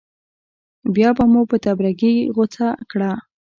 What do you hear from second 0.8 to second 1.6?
بیا به مو په